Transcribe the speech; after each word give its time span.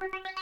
on. 0.00 0.08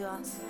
to 0.00 0.08
us. 0.08 0.49